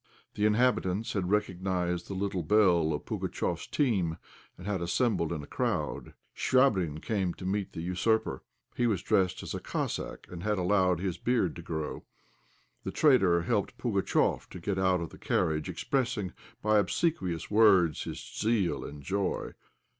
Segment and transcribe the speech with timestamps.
[0.33, 4.17] The inhabitants had recognized the little bell of Pugatchéf's team,
[4.57, 6.15] and had assembled in a crowd.
[6.35, 8.41] Chvabrine came to meet the usurper;
[8.75, 12.03] he was dressed as a Cossack, and had allowed his beard to grow.
[12.83, 16.33] The traitor helped Pugatchéf to get out of the carriage, expressing
[16.63, 19.51] by obsequious words his zeal and joy.